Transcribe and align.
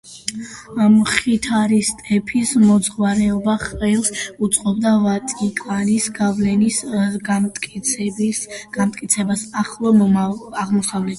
მხითარისტების 0.91 2.53
მოღვაწეობა 2.61 3.53
ხელს 3.65 4.09
უწყობდა 4.47 4.93
ვატიკანის 5.05 6.07
გავლენის 6.17 6.79
განმტკიცებას 8.81 9.47
ახლო 9.65 9.95
აღმოსავლეთში. 10.07 11.07